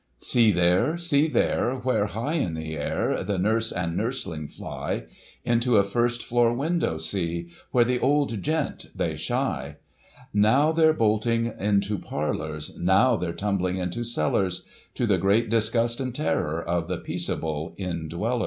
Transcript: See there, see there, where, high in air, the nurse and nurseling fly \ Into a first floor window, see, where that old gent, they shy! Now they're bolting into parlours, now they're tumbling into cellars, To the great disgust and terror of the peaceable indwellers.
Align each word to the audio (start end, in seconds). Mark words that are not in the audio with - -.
See 0.17 0.51
there, 0.51 0.97
see 0.97 1.27
there, 1.27 1.75
where, 1.75 2.07
high 2.07 2.33
in 2.33 2.57
air, 2.57 3.23
the 3.23 3.37
nurse 3.37 3.71
and 3.71 3.95
nurseling 3.95 4.47
fly 4.47 5.03
\ 5.23 5.43
Into 5.53 5.77
a 5.77 5.83
first 5.83 6.25
floor 6.25 6.51
window, 6.55 6.97
see, 6.97 7.51
where 7.69 7.83
that 7.85 7.99
old 8.01 8.41
gent, 8.41 8.87
they 8.95 9.15
shy! 9.15 9.75
Now 10.33 10.71
they're 10.71 10.91
bolting 10.93 11.53
into 11.55 11.99
parlours, 11.99 12.75
now 12.79 13.15
they're 13.15 13.31
tumbling 13.31 13.77
into 13.77 14.03
cellars, 14.03 14.65
To 14.95 15.05
the 15.05 15.19
great 15.19 15.51
disgust 15.51 15.99
and 15.99 16.15
terror 16.15 16.59
of 16.67 16.87
the 16.87 16.97
peaceable 16.97 17.75
indwellers. 17.77 18.39